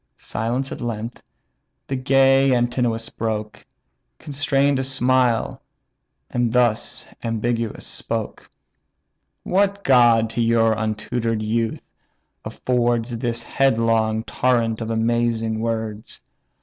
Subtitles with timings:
[0.17, 1.21] Silence at length
[1.85, 3.63] the gay Antinous broke,
[4.17, 5.61] Constrain'd a smile,
[6.31, 8.49] and thus ambiguous spoke:
[9.43, 11.83] "What god to your untutor'd youth
[12.43, 16.19] affords This headlong torrent of amazing words?